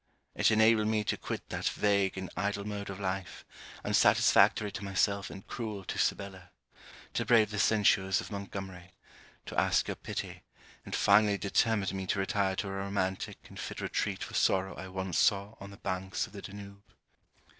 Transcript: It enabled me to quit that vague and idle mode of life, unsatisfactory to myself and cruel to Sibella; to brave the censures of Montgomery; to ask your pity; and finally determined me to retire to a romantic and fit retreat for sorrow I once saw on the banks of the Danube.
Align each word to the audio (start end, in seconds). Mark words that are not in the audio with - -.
It 0.33 0.49
enabled 0.49 0.87
me 0.87 1.03
to 1.03 1.15
quit 1.15 1.47
that 1.49 1.67
vague 1.69 2.17
and 2.17 2.31
idle 2.35 2.65
mode 2.65 2.89
of 2.89 2.99
life, 2.99 3.45
unsatisfactory 3.85 4.71
to 4.71 4.83
myself 4.83 5.29
and 5.29 5.45
cruel 5.45 5.83
to 5.83 5.99
Sibella; 5.99 6.49
to 7.13 7.23
brave 7.23 7.51
the 7.51 7.59
censures 7.59 8.19
of 8.19 8.31
Montgomery; 8.31 8.93
to 9.45 9.59
ask 9.59 9.87
your 9.87 9.93
pity; 9.95 10.41
and 10.85 10.95
finally 10.95 11.37
determined 11.37 11.93
me 11.93 12.07
to 12.07 12.17
retire 12.19 12.55
to 12.55 12.67
a 12.69 12.71
romantic 12.71 13.45
and 13.47 13.59
fit 13.59 13.79
retreat 13.79 14.23
for 14.23 14.33
sorrow 14.33 14.73
I 14.73 14.87
once 14.87 15.19
saw 15.19 15.53
on 15.59 15.69
the 15.69 15.77
banks 15.77 16.25
of 16.25 16.33
the 16.33 16.41
Danube. 16.41 16.81